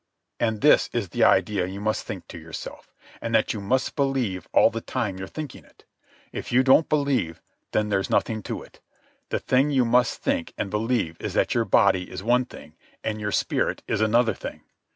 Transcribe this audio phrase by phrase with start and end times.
[0.39, 4.47] "And this is the idea you must think to yourself, and that you must believe
[4.51, 5.85] all the time you're thinking it.
[6.31, 7.39] If you don't believe,
[7.71, 8.79] then there's nothing to it.
[9.29, 13.21] The thing you must think and believe is that your body is one thing and
[13.21, 14.63] your spirit is another thing.